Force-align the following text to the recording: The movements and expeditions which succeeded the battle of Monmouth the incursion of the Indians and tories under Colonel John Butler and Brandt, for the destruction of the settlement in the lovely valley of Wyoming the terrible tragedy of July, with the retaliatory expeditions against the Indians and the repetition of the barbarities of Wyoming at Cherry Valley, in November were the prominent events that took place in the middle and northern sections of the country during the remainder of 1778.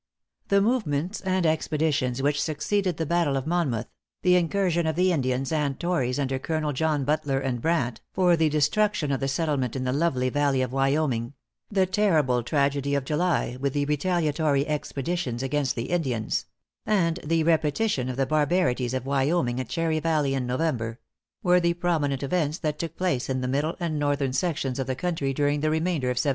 The 0.47 0.61
movements 0.61 1.21
and 1.21 1.45
expeditions 1.45 2.23
which 2.23 2.41
succeeded 2.41 2.97
the 2.97 3.05
battle 3.05 3.37
of 3.37 3.45
Monmouth 3.45 3.85
the 4.23 4.35
incursion 4.35 4.87
of 4.87 4.95
the 4.95 5.11
Indians 5.11 5.51
and 5.51 5.79
tories 5.79 6.17
under 6.17 6.39
Colonel 6.39 6.73
John 6.73 7.05
Butler 7.05 7.39
and 7.39 7.61
Brandt, 7.61 8.01
for 8.11 8.35
the 8.35 8.49
destruction 8.49 9.11
of 9.11 9.19
the 9.19 9.27
settlement 9.27 9.75
in 9.75 9.83
the 9.83 9.93
lovely 9.93 10.29
valley 10.29 10.63
of 10.63 10.71
Wyoming 10.73 11.35
the 11.69 11.85
terrible 11.85 12.41
tragedy 12.41 12.95
of 12.95 13.05
July, 13.05 13.57
with 13.59 13.73
the 13.73 13.85
retaliatory 13.85 14.65
expeditions 14.67 15.43
against 15.43 15.75
the 15.75 15.91
Indians 15.91 16.47
and 16.83 17.19
the 17.23 17.43
repetition 17.43 18.09
of 18.09 18.17
the 18.17 18.25
barbarities 18.25 18.95
of 18.95 19.05
Wyoming 19.05 19.59
at 19.59 19.69
Cherry 19.69 19.99
Valley, 19.99 20.33
in 20.33 20.47
November 20.47 20.99
were 21.43 21.59
the 21.59 21.75
prominent 21.75 22.23
events 22.23 22.57
that 22.57 22.79
took 22.79 22.95
place 22.97 23.29
in 23.29 23.41
the 23.41 23.47
middle 23.47 23.75
and 23.79 23.99
northern 23.99 24.33
sections 24.33 24.79
of 24.79 24.87
the 24.87 24.95
country 24.95 25.31
during 25.31 25.59
the 25.59 25.69
remainder 25.69 26.07
of 26.07 26.15
1778. 26.17 26.29